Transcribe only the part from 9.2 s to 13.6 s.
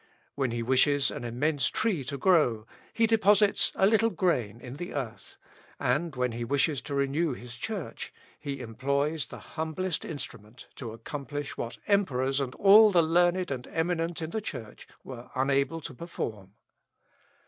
the humblest instrument to accomplish what emperors and all the learned